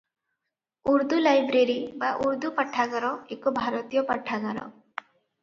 [0.93, 4.67] Urdu library ବା ଉର୍ଦ୍ଦୁ ପାଠାଗାର ଏକ ଭାରତୀୟ ପାଠାଗାର।